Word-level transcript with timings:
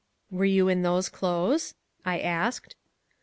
"Were 0.31 0.45
you 0.45 0.67
in 0.67 0.81
those 0.81 1.09
clothes?" 1.09 1.75
I 2.03 2.17
asked. 2.21 2.75